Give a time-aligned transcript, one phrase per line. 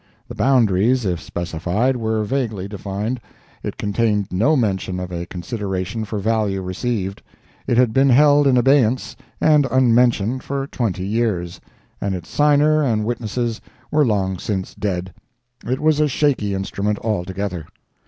[0.27, 3.21] The boundaries, if specified, were vaguely defined;
[3.61, 9.15] it contained no mention of a consideration for value received—it had been held in abeyance
[9.39, 11.61] and unmentioned for twenty years,
[12.01, 13.61] and its signer and witnesses
[13.91, 15.13] were long since dead.
[15.67, 17.67] It was a shaky instrument altogether.